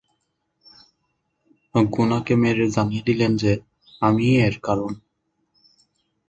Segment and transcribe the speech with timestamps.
[1.75, 3.51] গুনাকে মেরে জানিয়ে দিলেন যে
[4.01, 4.91] আমিই এর কারণ।